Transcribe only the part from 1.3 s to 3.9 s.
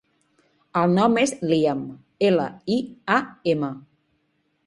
Liam: ela, i, a, ema.